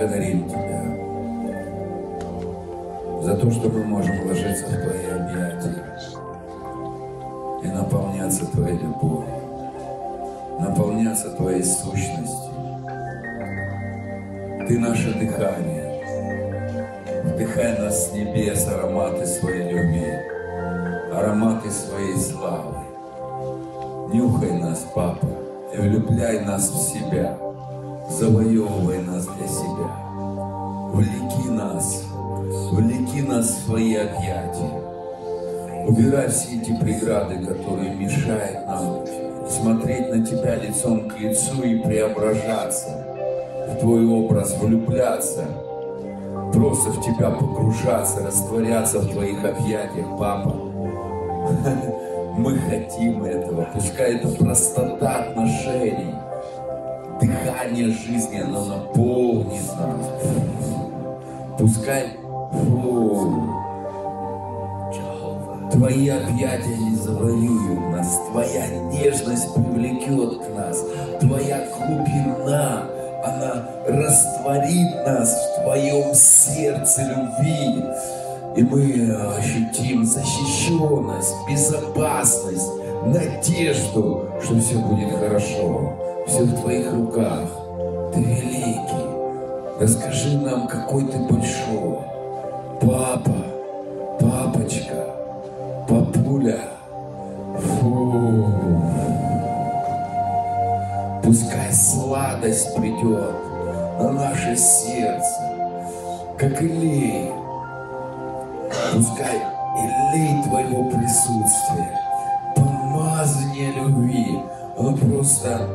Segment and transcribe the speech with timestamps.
[0.00, 0.96] Тебя.
[3.22, 5.84] За то, что мы можем ложиться в Твои объятия
[7.62, 9.28] и наполняться Твоей любовью,
[10.58, 12.50] наполняться Твоей сущностью.
[14.66, 16.02] Ты наше дыхание.
[17.24, 20.14] Вдыхай нас с небес ароматы своей любви,
[21.12, 22.76] ароматы своей славы.
[24.14, 25.28] Нюхай нас, Папа,
[25.74, 27.36] и влюбляй нас в себя.
[28.08, 28.99] Завоевывай
[32.70, 34.70] влеки нас в свои объятия.
[35.86, 39.04] Убирай все эти преграды, которые мешают нам
[39.48, 43.06] смотреть на Тебя лицом к лицу и преображаться
[43.68, 45.44] в Твой образ, влюбляться,
[46.52, 50.54] просто в Тебя погружаться, растворяться в Твоих объятиях, Папа.
[52.36, 53.68] Мы хотим этого.
[53.74, 56.14] Пускай это простота отношений,
[57.20, 60.06] дыхание жизни, оно наполнит нас.
[61.58, 62.19] Пускай
[65.72, 70.84] Твои объятия не завоюют нас, Твоя нежность привлекет к нас,
[71.20, 72.84] Твоя глубина,
[73.24, 77.84] она растворит нас в Твоем сердце любви.
[78.56, 82.68] И мы ощутим защищенность, безопасность,
[83.06, 85.92] надежду, что все будет хорошо.
[86.26, 87.48] Все в Твоих руках.
[88.12, 89.80] Ты великий.
[89.80, 92.09] Расскажи нам, какой Ты большой.
[92.80, 93.34] Папа,
[94.18, 95.04] папочка,
[95.86, 96.60] папуля.
[97.58, 98.46] Фу.
[101.22, 103.34] Пускай сладость придет
[103.98, 105.42] на наше сердце,
[106.38, 107.30] как илей
[108.92, 109.36] Пускай
[109.76, 112.00] илей Твоего присутствия,
[112.56, 114.40] помазание любви,
[114.78, 115.68] оно просто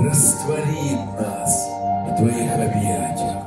[0.00, 1.68] растворит нас
[2.08, 3.37] в Твоих объятиях.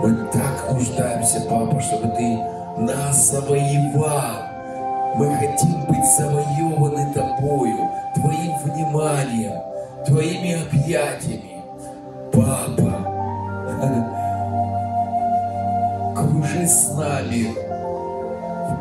[0.00, 2.38] Мы так нуждаемся, Папа, чтобы Ты
[2.80, 4.44] нас завоевал.
[5.16, 9.60] Мы хотим быть завоеваны Тобою, Твоим вниманием,
[10.06, 11.64] Твоими объятиями.
[12.32, 13.04] Папа,
[16.14, 17.52] кружи с нами,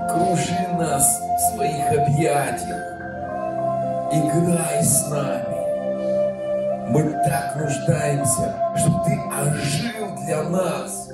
[0.09, 2.85] кружи нас в своих объятиях,
[4.11, 5.57] играй с нами.
[6.91, 11.09] Мы так нуждаемся, чтобы Ты ожил для нас,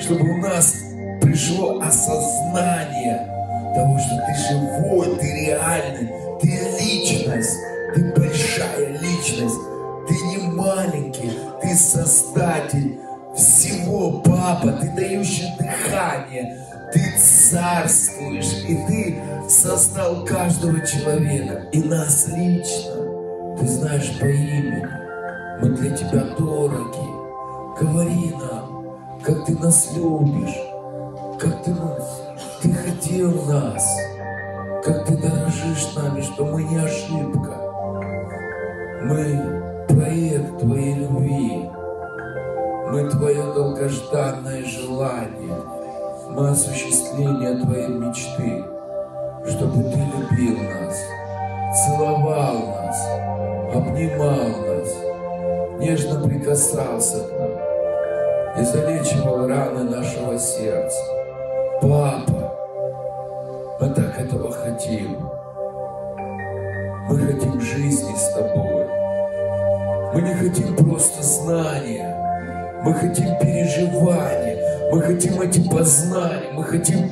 [0.00, 0.74] чтобы у нас
[1.22, 3.28] пришло осознание
[3.74, 6.10] того, что Ты живой, Ты реальный,
[6.40, 6.48] Ты
[6.80, 7.56] личность,
[7.94, 9.56] Ты большая личность,
[10.08, 11.30] Ты не маленький,
[11.62, 12.98] Ты создатель
[13.36, 16.58] всего, Папа, Ты дающий дыхание,
[16.92, 23.56] Ты царствуешь, и Ты создал каждого человека, и нас лично.
[23.60, 24.86] Ты знаешь по имени,
[25.60, 27.05] мы для Тебя дороги.
[27.78, 28.86] Говори нам,
[29.22, 30.56] как Ты нас любишь,
[31.38, 31.74] как Ты,
[32.62, 33.86] ты хотел нас,
[34.82, 37.54] как Ты дорожишь нами, что мы не ошибка.
[39.04, 41.68] Мы проект Твоей любви,
[42.92, 45.60] мы Твое долгожданное желание,
[46.30, 48.64] мы осуществление Твоей мечты,
[49.50, 49.95] чтобы Ты
[56.76, 57.50] прикасался к нам
[58.58, 61.02] и залечивал раны нашего сердца.
[61.80, 62.54] Папа,
[63.80, 65.28] мы так этого хотим.
[67.08, 68.86] Мы хотим жизни с Тобой.
[70.14, 72.14] Мы не хотим просто знания.
[72.82, 74.90] Мы хотим переживания.
[74.90, 76.52] Мы хотим эти познания.
[76.52, 77.10] Мы хотим,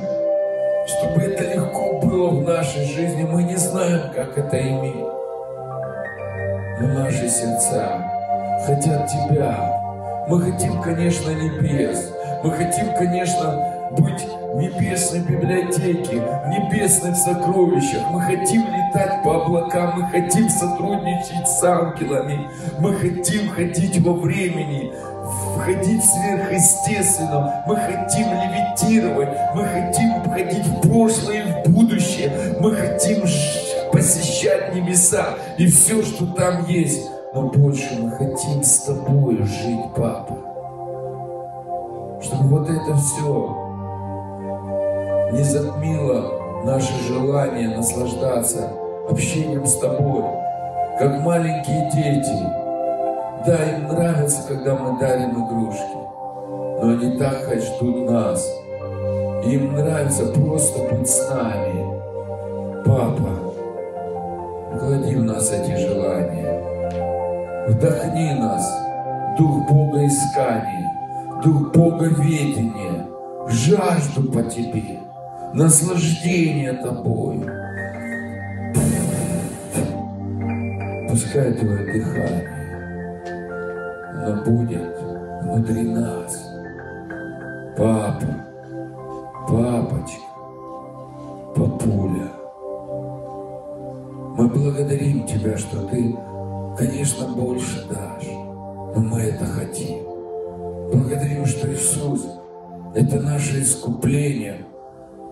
[0.87, 3.23] чтобы это легко было в нашей жизни.
[3.23, 5.05] Мы не знаем, как это иметь.
[6.79, 8.14] Но наши сердца
[8.65, 10.25] хотят Тебя.
[10.27, 12.11] Мы хотим, конечно, небес.
[12.43, 18.01] Мы хотим, конечно, быть в небесной библиотеке, в небесных сокровищах.
[18.11, 22.49] Мы хотим летать по облакам, мы хотим сотрудничать с ангелами.
[22.79, 24.91] Мы хотим ходить во времени,
[25.55, 27.49] входить в сверхъестественном.
[27.67, 32.31] Мы хотим левитировать, мы хотим ходить в прошлое и в будущее.
[32.59, 33.23] Мы хотим
[33.91, 37.01] посещать небеса и все, что там есть.
[37.35, 40.37] Но больше мы хотим с тобой жить, папа.
[42.21, 43.57] Чтобы вот это все
[45.33, 48.69] не затмило наше желание наслаждаться
[49.09, 50.23] общением с тобой,
[50.97, 52.39] как маленькие дети.
[53.45, 55.97] Да, им нравится, когда мы дарим игрушки,
[56.81, 58.49] но они так ждут нас.
[59.43, 61.99] Им нравится просто быть с нами.
[62.85, 63.29] Папа,
[64.73, 66.74] вклади в нас эти желания.
[67.67, 68.63] Вдохни нас,
[69.39, 70.85] дух Бога исканий,
[71.43, 73.07] дух боговедения,
[73.47, 74.99] жажду по тебе,
[75.53, 77.43] наслаждение тобой.
[81.09, 82.49] Пускай твое дыхание,
[84.13, 84.99] оно будет
[85.41, 86.51] внутри нас.
[87.75, 88.27] Папа,
[89.47, 90.21] папочка,
[91.55, 92.29] папуля.
[94.37, 96.15] Мы благодарим Тебя, что Ты,
[96.77, 100.03] конечно, больше дашь, но мы это хотим.
[100.91, 102.25] Благодарим, что Иисус–
[102.95, 104.65] это наше искупление,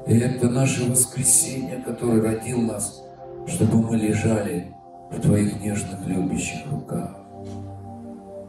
[0.07, 3.04] и это наше воскресение, которое родил нас,
[3.48, 4.74] чтобы мы лежали
[5.12, 7.18] в Твоих нежных, любящих руках.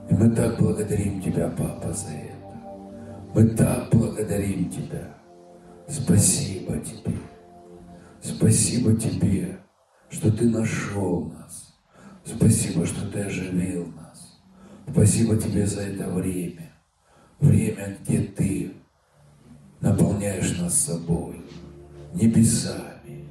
[0.08, 2.34] И мы так благодарим Тебя, Папа, за это.
[3.34, 5.14] Мы так благодарим Тебя.
[5.88, 7.18] Спасибо Тебе.
[8.22, 9.58] Спасибо Тебе
[10.14, 11.63] что Ты нашел нас.
[12.24, 14.40] Спасибо, что Ты оживил нас.
[14.90, 16.72] Спасибо Тебе за это время.
[17.40, 18.72] Время, где Ты
[19.80, 21.44] наполняешь нас собой,
[22.14, 23.28] небесами,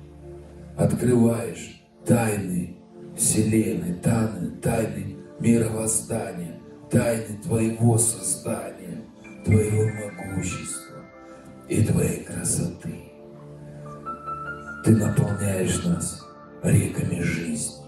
[0.77, 2.75] открываешь тайны
[3.17, 6.59] Вселенной, тайны, тайны мировоздания,
[6.89, 9.01] тайны Твоего создания,
[9.45, 10.97] Твоего могущества
[11.67, 13.11] и Твоей красоты.
[14.83, 16.23] Ты наполняешь нас
[16.61, 17.82] реками жизни,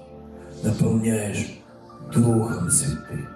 [0.63, 1.59] наполняешь
[2.13, 3.27] Духом Святым,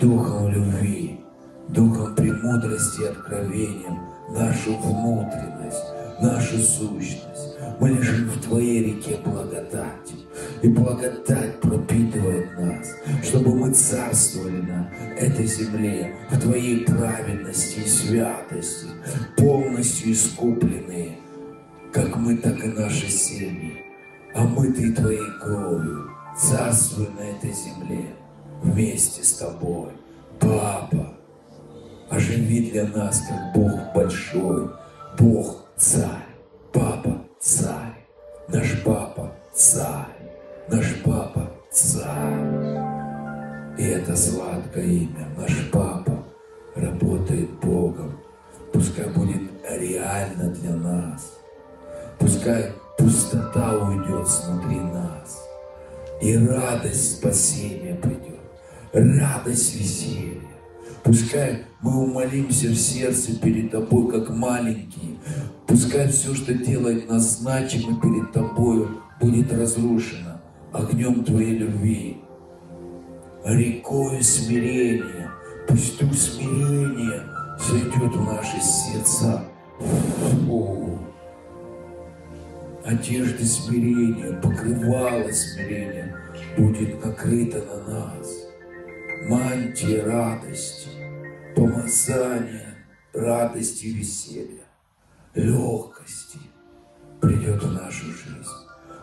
[0.00, 1.20] Духом любви,
[1.68, 3.98] Духом премудрости и откровением
[4.30, 5.84] нашу внутренность,
[6.20, 7.56] нашу сущность.
[7.80, 10.14] Мы лежим в Твоей реке благодати.
[10.62, 12.88] И благодать пропитывает нас,
[13.22, 18.86] чтобы мы царствовали на этой земле в Твоей праведности и святости,
[19.36, 21.18] полностью искупленные,
[21.92, 23.86] как мы, так и наши семьи
[24.36, 28.14] омытый Твоей кровью, царствуй на этой земле
[28.62, 29.90] вместе с Тобой.
[30.38, 31.14] Папа,
[32.10, 34.70] оживи для нас, как Бог большой,
[35.18, 36.26] Бог царь,
[36.72, 38.06] Папа царь,
[38.48, 40.16] наш Папа царь,
[40.68, 42.86] наш Папа царь.
[43.78, 46.22] И это сладкое имя, наш Папа,
[46.74, 48.20] работает Богом.
[48.72, 51.38] Пускай будет реально для нас.
[52.18, 52.72] Пускай
[56.26, 58.40] И радость спасения придет,
[58.92, 60.40] радость веселья.
[61.04, 65.18] Пускай мы умолимся в сердце перед Тобой, как маленькие.
[65.68, 70.40] Пускай все, что делает нас значимым перед Тобою, будет разрушено
[70.72, 72.16] огнем Твоей любви,
[73.44, 75.30] рекой смирения.
[75.68, 77.22] Пусть дух смирения
[77.56, 79.44] сойдет в наши сердца.
[79.78, 81.05] Фу
[82.86, 86.16] одежды смирения, покрывало смирения
[86.56, 88.28] будет накрыто на нас.
[89.28, 90.88] Мантия радости,
[91.56, 92.76] помазание
[93.12, 94.64] радости веселья,
[95.34, 96.38] легкости
[97.20, 98.46] придет в нашу жизнь.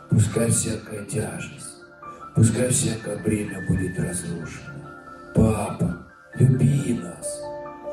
[0.09, 1.83] Пускай всякая тяжесть,
[2.35, 4.91] пускай всякое бремя будет разрушено.
[5.35, 7.41] Папа, люби нас.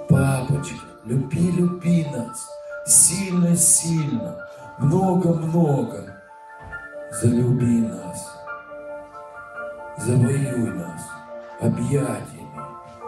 [0.09, 2.47] Папочка, люби, люби нас.
[2.87, 6.17] Сильно-сильно много-много.
[7.11, 8.41] Залюби нас,
[9.99, 11.03] завоюй нас
[11.61, 12.49] объятиями,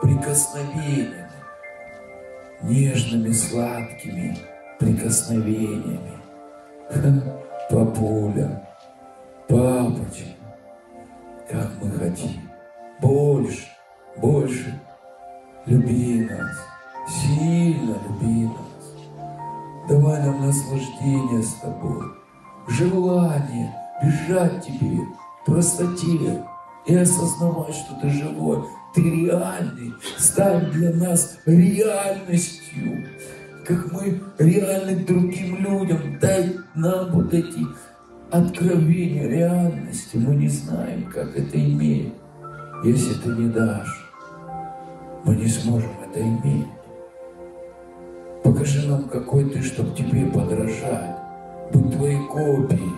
[0.01, 1.31] прикосновениями,
[2.63, 4.37] нежными, сладкими
[4.79, 6.19] прикосновениями.
[7.71, 8.69] Папуля,
[9.49, 10.25] папочка,
[11.49, 12.51] как мы хотим,
[13.01, 13.69] больше,
[14.17, 14.79] больше
[15.65, 16.57] люби нас,
[17.09, 18.72] сильно люби нас.
[19.89, 22.05] Давай нам наслаждение с Тобой,
[22.69, 25.01] желание бежать Тебе,
[25.45, 26.45] простоте
[26.87, 33.09] и осознавать, что Ты живой, Ты реальный, стань для нас реальностью,
[33.67, 36.19] как мы реальны другим людям.
[36.21, 37.67] Дай нам вот эти
[38.31, 40.17] откровения реальности.
[40.17, 42.15] Мы не знаем, как это иметь.
[42.85, 44.11] Если Ты не дашь,
[45.25, 46.69] мы не сможем это иметь.
[48.43, 51.17] Покажи нам, какой ты, чтобы тебе подражать.
[51.73, 52.93] Быть твоей копией.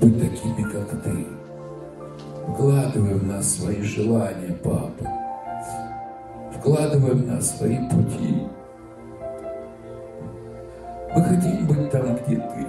[0.00, 1.26] Быть такими, как ты.
[2.48, 5.10] Вкладывай в нас свои желания, папа.
[6.58, 8.46] Вкладывай в нас свои пути.
[11.14, 12.66] Мы хотим быть там, где ты.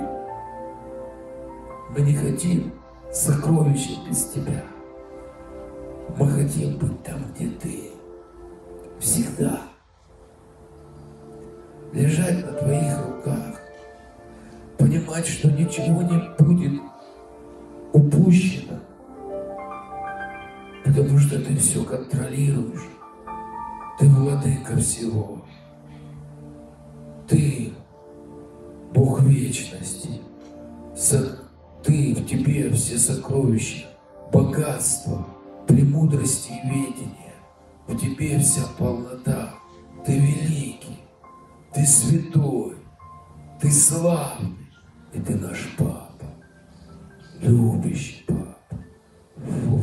[1.90, 2.72] Мы не хотим
[3.12, 4.64] сокровища без тебя.
[6.18, 7.92] Мы хотим быть там, где ты.
[9.00, 9.67] Всегда
[11.98, 13.62] лежать на твоих руках,
[14.78, 16.82] понимать, что ничего не будет
[17.92, 18.80] упущено,
[20.86, 22.88] потому что ты все контролируешь,
[24.00, 25.42] ты Владыка всего.
[27.28, 27.74] Ты,
[28.94, 30.22] Бог вечности,
[31.84, 33.88] Ты в Тебе все сокровища,
[34.32, 35.26] богатство,
[35.68, 37.34] премудрости и ведения.
[37.88, 39.56] В Тебе вся полнота.
[40.06, 41.00] Ты великий,
[41.74, 42.78] Ты святой,
[43.60, 44.70] Ты славный,
[45.14, 46.26] и Ты наш Папа,
[47.42, 48.84] любящий Папа.
[49.36, 49.82] Фу.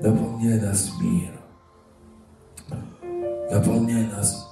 [0.00, 1.38] Наполняй нас миром
[3.50, 4.46] наполняй нас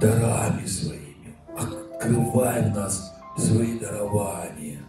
[0.00, 4.80] дарами своими, открывай в нас свои дарования,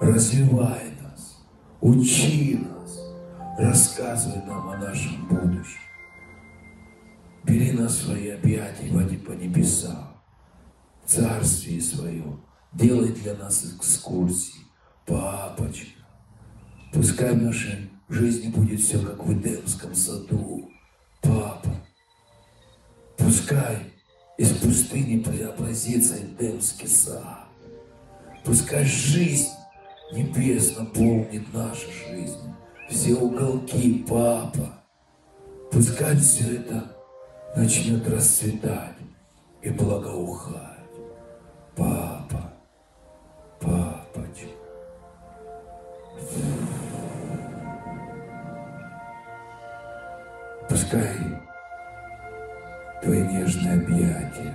[0.00, 1.42] развивай нас,
[1.80, 3.00] учи нас,
[3.58, 5.87] рассказывай нам о нашем будущем.
[7.44, 10.22] Бери нас в свои объятия, води по небесам,
[11.04, 12.24] в царствие свое,
[12.72, 14.66] делай для нас экскурсии,
[15.06, 16.00] папочка.
[16.92, 20.70] Пускай в нашей жизни будет все как в Эдемском саду,
[21.22, 21.70] папа.
[23.16, 23.92] Пускай
[24.36, 27.46] из пустыни преобразится Эдемский сад.
[28.44, 29.50] Пускай жизнь
[30.12, 32.54] небес наполнит нашу жизнь,
[32.88, 34.82] все уголки, папа.
[35.70, 36.97] Пускай все это
[37.56, 38.96] начнет расцветать
[39.62, 40.64] и благоухать.
[41.76, 42.52] Папа,
[43.60, 44.48] папочка.
[50.68, 51.16] Пускай
[53.02, 54.54] Твои нежные объятия,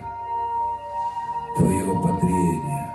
[1.57, 2.93] Твое ободрение,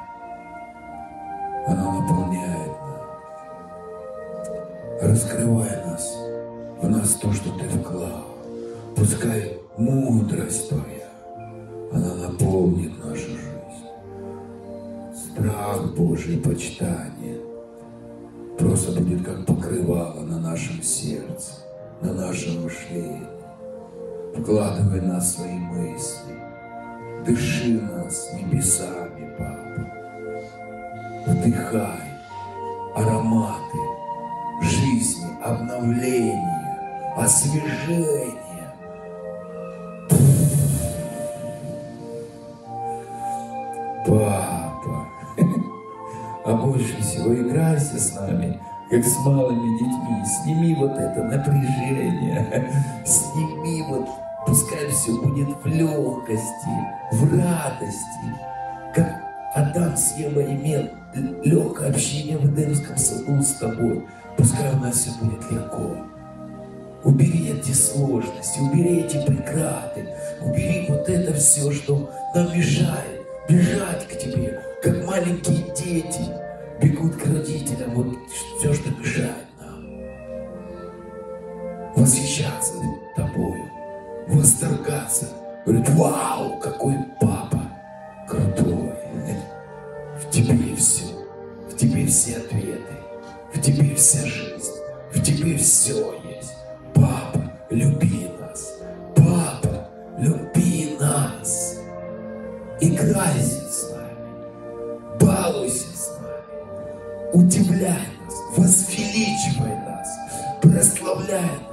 [1.67, 3.09] оно наполняет нас.
[5.01, 6.17] Раскрывай нас,
[6.81, 8.25] в нас то, что Ты вклал.
[8.95, 9.58] Пускай
[10.69, 11.09] Твоя,
[11.93, 13.87] она наполнит нашу жизнь.
[15.15, 17.41] Страх Божий, почитание
[18.59, 21.53] просто будет как покрывало на нашем сердце,
[22.03, 23.39] на нашем мышлении
[24.39, 26.35] Вкладывай нас свои мысли.
[27.27, 29.83] Дыши нас небесами, Папа.
[31.27, 32.09] Вдыхай
[32.95, 33.79] ароматы
[34.63, 38.48] жизни, обновления, освежения.
[48.99, 50.25] Как с малыми детьми.
[50.25, 52.73] Сними вот это напряжение,
[53.07, 54.09] сними вот
[54.47, 56.71] Пускай все будет в легкости,
[57.13, 58.35] в радости,
[58.95, 59.21] как
[59.55, 60.89] Адам с Евой имел
[61.45, 64.07] легкое общение в Эдемском саду с тобой.
[64.39, 65.97] Пускай у нас все будет легко.
[67.05, 70.09] Убери эти сложности, убери эти преграды,
[70.41, 76.23] убери вот это все, что нам мешает бежать к тебе, как маленькие дети
[76.81, 78.17] бегут к родителям, вот
[78.59, 79.85] все, что мешает нам.
[81.95, 82.75] Восхищаться
[83.17, 83.69] тобою
[84.29, 85.29] восторгаться.
[85.65, 87.61] Говорит, вау, какой папа
[88.29, 88.95] крутой.
[90.21, 91.05] В тебе все,
[91.71, 92.95] в тебе все ответы,
[93.55, 94.73] в тебе вся жизнь,
[95.13, 96.55] в тебе все есть.
[96.95, 98.79] Папа, люби нас.
[99.15, 101.79] Папа, люби нас.
[102.81, 105.19] Играйся с нами.
[105.21, 105.97] Балуйся
[107.33, 108.35] Удивляй нас.
[108.57, 110.09] Возвеличивай нас.
[110.61, 111.69] Прославляй нас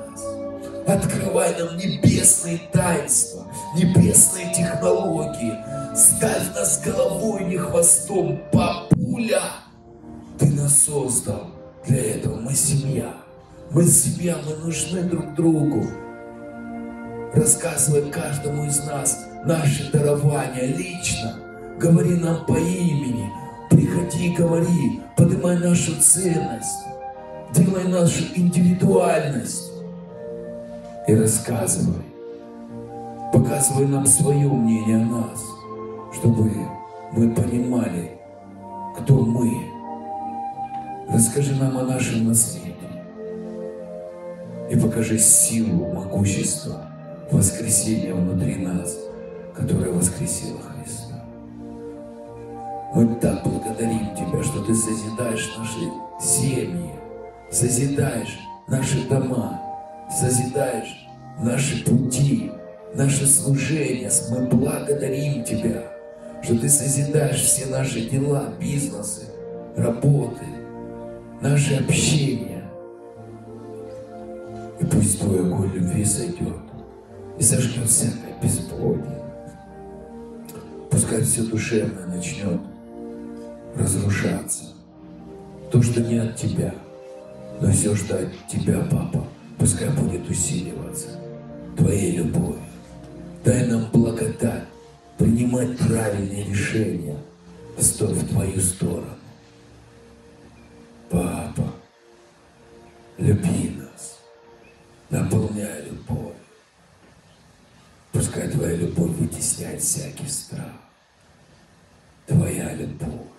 [0.88, 5.58] Открывай нам небесные таинства, небесные технологии.
[5.96, 9.42] Ставь нас головой, не хвостом, папуля.
[10.38, 11.48] Ты нас создал
[11.88, 12.40] для этого.
[12.40, 13.16] Мы семья.
[13.72, 15.88] Мы семья, мы нужны друг другу.
[17.34, 21.40] Рассказывай каждому из нас наши дарования лично.
[21.80, 23.45] Говори нам по имени.
[23.76, 25.02] Приходи и говори.
[25.18, 26.86] Поднимай нашу ценность.
[27.54, 29.70] Делай нашу индивидуальность
[31.10, 32.06] и рассказывай.
[33.34, 35.44] Показывай нам свое мнение о нас,
[36.14, 36.50] чтобы
[37.12, 38.12] мы понимали,
[38.98, 39.52] кто мы.
[41.10, 42.74] Расскажи нам о нашем наследии
[44.72, 46.88] и покажи силу, могущество,
[47.30, 48.98] воскресения внутри нас,
[49.54, 51.15] которое воскресило Христа.
[52.96, 56.92] Мы так благодарим Тебя, что Ты созидаешь наши семьи,
[57.52, 59.62] созидаешь наши дома,
[60.10, 61.06] созидаешь
[61.38, 62.54] наши пути,
[62.94, 64.10] наше служение.
[64.30, 65.84] Мы благодарим Тебя,
[66.42, 69.26] что Ты созидаешь все наши дела, бизнесы,
[69.76, 70.46] работы,
[71.42, 72.64] наше общение.
[74.80, 76.64] И пусть Твой огонь любви сойдет
[77.38, 79.22] и сожжет всякое бесплодие.
[80.90, 82.62] Пускай все душевное начнет
[83.76, 84.74] разрушаться.
[85.72, 86.74] То, что не от Тебя,
[87.62, 89.26] но все, что от Тебя, Папа,
[89.58, 91.20] пускай будет усиливаться.
[91.78, 92.62] Твоей любовью.
[93.44, 94.64] Дай нам благодать
[95.18, 97.18] принимать правильные решения,
[97.78, 99.16] в Твою сторону.
[101.10, 101.72] Папа,
[103.18, 104.20] люби нас,
[105.10, 106.36] наполняй любовь.
[108.12, 110.72] Пускай Твоя любовь вытесняет всякий страх.
[112.26, 113.35] Твоя любовь,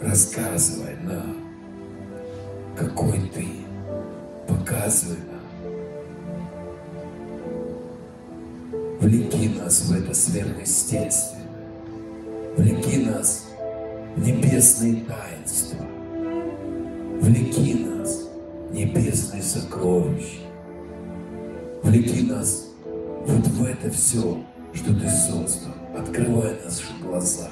[0.00, 1.36] Рассказывай нам,
[2.76, 3.46] какой Ты.
[4.46, 5.38] Показывай нам.
[9.00, 11.48] Влеки нас в это сверхъестественное.
[12.56, 13.48] Влеки нас
[14.14, 15.84] в небесные таинства.
[17.20, 18.28] Влеки нас
[18.70, 20.42] в небесные сокровища.
[21.82, 22.68] Влеки нас
[23.26, 25.74] вот в это все, что Ты создал.
[25.98, 27.50] Открывай наши глаза,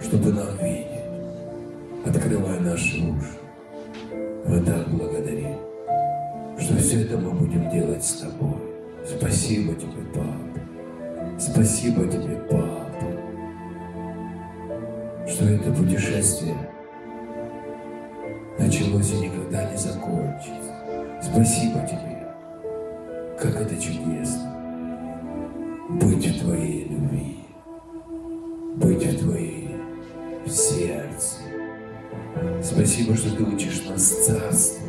[0.00, 0.87] чтобы нам видеть.
[2.08, 3.36] Открывай наши уши.
[4.46, 5.58] Мы так благодарим,
[6.58, 8.56] что все это мы будем делать с Тобой.
[9.06, 11.38] Спасибо Тебе, Папа.
[11.38, 13.12] Спасибо Тебе, Папа,
[15.28, 16.56] что это путешествие
[18.58, 21.20] началось и никогда не закончится.
[21.22, 22.26] Спасибо Тебе,
[23.38, 24.48] как это чудесно
[25.90, 27.38] быть в Твоей любви,
[28.76, 29.47] быть в Твоей
[32.88, 34.86] Спасибо, что Ты учишь нас царству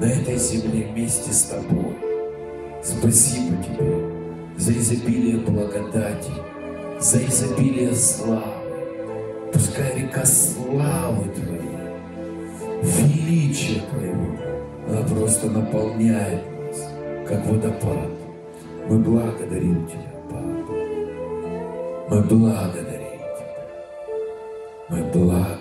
[0.00, 1.96] на этой земле вместе с Тобой.
[2.84, 3.98] Спасибо Тебе
[4.56, 6.30] за изобилие благодати,
[7.00, 8.44] за изобилие славы.
[9.52, 11.80] Пускай река славы Твоей,
[12.82, 14.38] величия Твоего,
[14.88, 16.88] она просто наполняет нас,
[17.26, 18.08] как водопад.
[18.88, 20.72] Мы благодарим Тебя, Папа.
[22.08, 22.94] Мы благодарим
[23.36, 23.56] Тебя.
[24.90, 25.55] Мы благодарим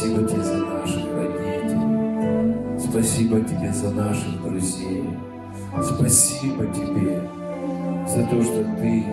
[0.00, 2.78] Спасибо Тебе за наших родителей.
[2.78, 5.04] Спасибо Тебе за наших друзей.
[5.82, 7.20] Спасибо Тебе
[8.08, 9.04] за то, что Ты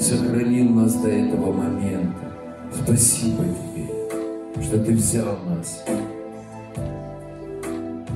[0.00, 2.32] сохранил нас до этого момента.
[2.72, 5.84] Спасибо Тебе, что Ты взял нас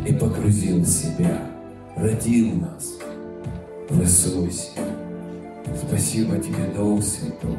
[0.05, 1.43] и погрузил в себя,
[1.95, 2.95] родил нас
[3.89, 4.73] в Иисусе.
[5.87, 7.57] Спасибо Тебе, Дух Святой,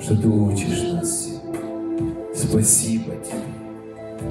[0.00, 1.28] что Ты учишь нас.
[2.36, 3.53] Спасибо Тебе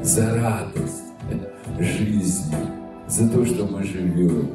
[0.01, 1.03] за радость
[1.79, 2.55] жизни,
[3.07, 4.49] за то, что мы живем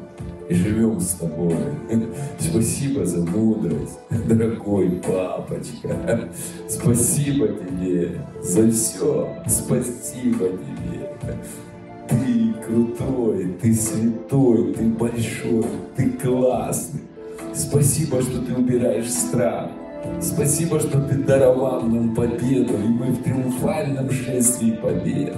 [0.49, 1.57] и живем с тобой.
[2.39, 6.31] Спасибо за мудрость, дорогой папочка.
[6.69, 9.29] Спасибо тебе за все.
[9.47, 11.11] Спасибо тебе.
[12.09, 17.03] Ты крутой, ты святой, ты большой, ты классный.
[17.55, 19.71] Спасибо, что ты убираешь страх.
[20.21, 25.37] Спасибо, что ты даровал нам победу, и мы в триумфальном шествии побед.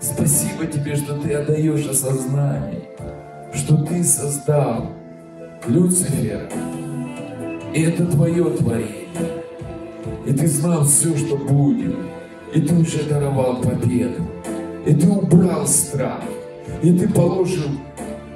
[0.00, 2.82] Спасибо тебе, что ты отдаешь осознание,
[3.52, 4.92] что ты создал
[5.66, 6.48] Люцифера.
[7.74, 9.08] И это твое творение.
[10.26, 11.94] И ты знал все, что будет.
[12.54, 14.22] И ты уже даровал победу.
[14.86, 16.22] И ты убрал страх.
[16.82, 17.70] И ты положил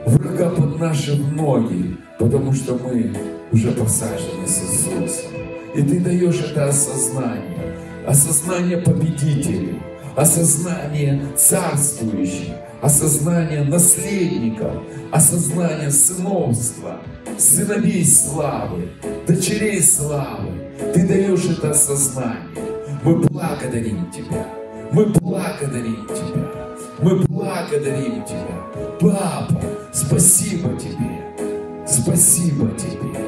[0.06, 3.12] врага под наши ноги, потому что мы
[3.52, 5.33] уже посажены с Иисусом.
[5.74, 9.80] И ты даешь это осознание, осознание победителей,
[10.14, 17.00] осознание царствующих, осознание наследников, осознание сыновства,
[17.36, 18.90] сыновей славы,
[19.26, 20.52] дочерей славы.
[20.94, 22.38] Ты даешь это осознание.
[23.02, 24.46] Мы благодарим Тебя.
[24.92, 26.50] Мы благодарим Тебя.
[27.00, 28.62] Мы благодарим Тебя.
[29.00, 29.60] Папа,
[29.92, 31.20] спасибо Тебе.
[31.84, 33.23] Спасибо Тебе.